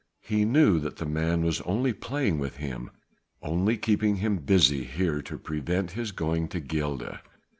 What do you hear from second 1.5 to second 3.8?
only playing with him, only